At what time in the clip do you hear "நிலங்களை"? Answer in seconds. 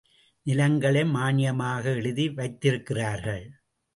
0.45-1.03